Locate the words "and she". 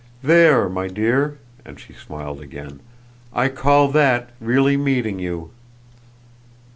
1.63-1.93